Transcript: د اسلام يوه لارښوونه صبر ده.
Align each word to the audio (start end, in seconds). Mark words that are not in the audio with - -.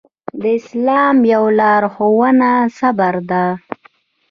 د 0.41 0.43
اسلام 0.59 1.17
يوه 1.33 1.51
لارښوونه 1.59 2.49
صبر 2.77 3.13
ده. 3.29 3.45